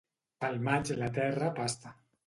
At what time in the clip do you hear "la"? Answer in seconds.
1.03-1.13